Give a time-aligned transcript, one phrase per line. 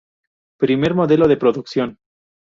[0.57, 1.99] Primer modelo de producción.